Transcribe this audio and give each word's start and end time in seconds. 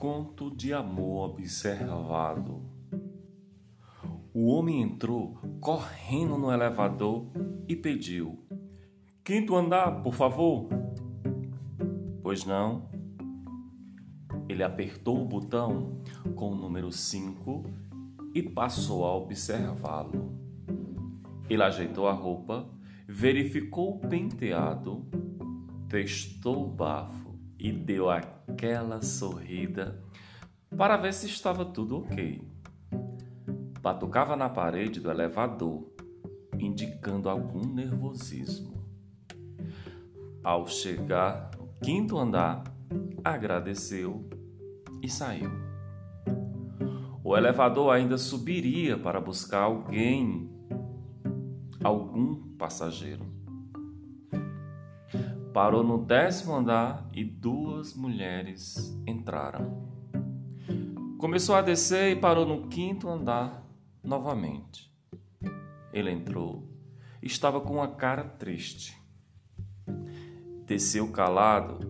gesto 0.00 0.50
de 0.50 0.72
amor 0.72 1.30
observado. 1.30 2.62
O 4.32 4.46
homem 4.46 4.80
entrou 4.80 5.38
correndo 5.60 6.38
no 6.38 6.50
elevador 6.50 7.26
e 7.68 7.76
pediu: 7.76 8.42
Quinto 9.22 9.54
andar, 9.54 10.02
por 10.02 10.14
favor. 10.14 10.68
Pois 12.22 12.46
não. 12.46 12.88
Ele 14.48 14.62
apertou 14.62 15.20
o 15.20 15.26
botão 15.26 16.00
com 16.34 16.52
o 16.52 16.56
número 16.56 16.90
5 16.90 17.64
e 18.34 18.42
passou 18.42 19.04
a 19.04 19.14
observá-lo. 19.14 20.32
Ele 21.48 21.62
ajeitou 21.62 22.08
a 22.08 22.12
roupa, 22.12 22.68
verificou 23.06 23.96
o 23.96 23.98
penteado, 23.98 25.06
testou 25.88 26.64
o 26.64 26.68
bafo 26.68 27.29
e 27.60 27.70
deu 27.70 28.08
aquela 28.08 29.02
sorrida 29.02 30.02
para 30.74 30.96
ver 30.96 31.12
se 31.12 31.26
estava 31.26 31.62
tudo 31.62 31.98
ok. 31.98 32.42
Batucava 33.82 34.34
na 34.34 34.48
parede 34.48 34.98
do 34.98 35.10
elevador, 35.10 35.92
indicando 36.58 37.28
algum 37.28 37.66
nervosismo. 37.66 38.82
Ao 40.42 40.66
chegar 40.66 41.50
no 41.58 41.68
quinto 41.82 42.16
andar, 42.16 42.64
agradeceu 43.22 44.26
e 45.02 45.08
saiu. 45.08 45.50
O 47.22 47.36
elevador 47.36 47.92
ainda 47.92 48.16
subiria 48.16 48.96
para 48.98 49.20
buscar 49.20 49.64
alguém, 49.64 50.50
algum 51.84 52.36
passageiro. 52.56 53.39
Parou 55.52 55.82
no 55.82 55.98
décimo 55.98 56.54
andar 56.54 57.08
e 57.12 57.24
duas 57.24 57.94
mulheres 57.94 58.96
entraram. 59.04 59.88
Começou 61.18 61.56
a 61.56 61.60
descer 61.60 62.16
e 62.16 62.20
parou 62.20 62.46
no 62.46 62.68
quinto 62.68 63.08
andar 63.08 63.66
novamente. 64.02 64.94
Ele 65.92 66.10
entrou. 66.10 66.68
Estava 67.20 67.60
com 67.60 67.82
a 67.82 67.88
cara 67.88 68.22
triste. 68.22 68.96
Desceu 70.64 71.10
calado 71.10 71.80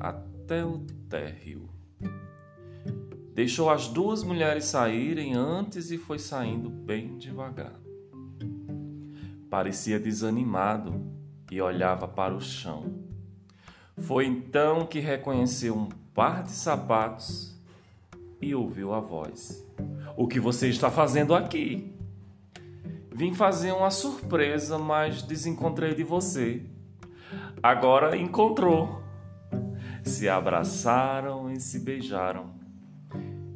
até 0.00 0.64
o 0.64 0.78
térreo. 1.08 1.68
Deixou 3.34 3.68
as 3.68 3.86
duas 3.86 4.22
mulheres 4.22 4.64
saírem 4.64 5.34
antes 5.34 5.90
e 5.90 5.98
foi 5.98 6.18
saindo 6.18 6.70
bem 6.70 7.18
devagar. 7.18 7.78
Parecia 9.50 10.00
desanimado 10.00 11.06
e 11.50 11.60
olhava 11.60 12.08
para 12.08 12.34
o 12.34 12.40
chão. 12.40 13.09
Foi 13.98 14.26
então 14.26 14.86
que 14.86 14.98
reconheceu 15.00 15.76
um 15.76 15.88
par 16.14 16.42
de 16.42 16.52
sapatos 16.52 17.56
e 18.40 18.54
ouviu 18.54 18.92
a 18.92 19.00
voz. 19.00 19.66
O 20.16 20.26
que 20.26 20.40
você 20.40 20.68
está 20.68 20.90
fazendo 20.90 21.34
aqui? 21.34 21.92
Vim 23.12 23.34
fazer 23.34 23.72
uma 23.72 23.90
surpresa, 23.90 24.78
mas 24.78 25.22
desencontrei 25.22 25.94
de 25.94 26.02
você. 26.02 26.64
Agora 27.62 28.16
encontrou. 28.16 29.02
Se 30.02 30.28
abraçaram 30.28 31.50
e 31.50 31.60
se 31.60 31.80
beijaram. 31.80 32.54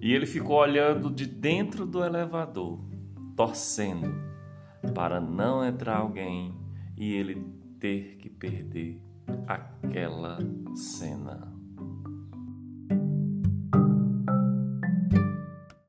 E 0.00 0.12
ele 0.12 0.26
ficou 0.26 0.56
olhando 0.56 1.10
de 1.10 1.26
dentro 1.26 1.86
do 1.86 2.04
elevador, 2.04 2.78
torcendo 3.34 4.14
para 4.94 5.18
não 5.18 5.64
entrar 5.64 5.96
alguém 5.96 6.54
e 6.96 7.14
ele 7.14 7.42
ter 7.80 8.16
que 8.16 8.28
perder 8.28 9.00
aquela 9.46 10.38
cena. 10.74 11.53